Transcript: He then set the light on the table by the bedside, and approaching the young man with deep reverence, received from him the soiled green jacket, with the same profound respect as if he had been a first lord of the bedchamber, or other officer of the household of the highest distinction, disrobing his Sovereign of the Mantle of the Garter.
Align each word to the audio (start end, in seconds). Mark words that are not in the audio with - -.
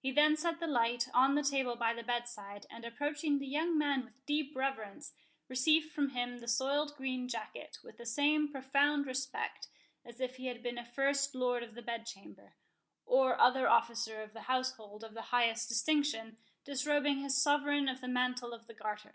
He 0.00 0.10
then 0.10 0.36
set 0.36 0.58
the 0.58 0.66
light 0.66 1.08
on 1.14 1.36
the 1.36 1.42
table 1.44 1.76
by 1.76 1.94
the 1.94 2.02
bedside, 2.02 2.66
and 2.68 2.84
approaching 2.84 3.38
the 3.38 3.46
young 3.46 3.78
man 3.78 4.04
with 4.04 4.26
deep 4.26 4.56
reverence, 4.56 5.12
received 5.46 5.92
from 5.92 6.08
him 6.08 6.38
the 6.38 6.48
soiled 6.48 6.96
green 6.96 7.28
jacket, 7.28 7.78
with 7.84 7.96
the 7.96 8.04
same 8.04 8.50
profound 8.50 9.06
respect 9.06 9.68
as 10.04 10.20
if 10.20 10.34
he 10.34 10.46
had 10.46 10.64
been 10.64 10.78
a 10.78 10.84
first 10.84 11.32
lord 11.36 11.62
of 11.62 11.76
the 11.76 11.80
bedchamber, 11.82 12.56
or 13.06 13.40
other 13.40 13.68
officer 13.68 14.20
of 14.20 14.32
the 14.32 14.40
household 14.50 15.04
of 15.04 15.14
the 15.14 15.22
highest 15.30 15.68
distinction, 15.68 16.38
disrobing 16.64 17.18
his 17.18 17.40
Sovereign 17.40 17.88
of 17.88 18.00
the 18.00 18.08
Mantle 18.08 18.52
of 18.52 18.66
the 18.66 18.74
Garter. 18.74 19.14